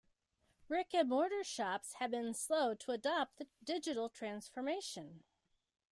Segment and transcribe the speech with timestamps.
[0.67, 5.23] Brick and mortar shops have been slow to adopt digital transformation.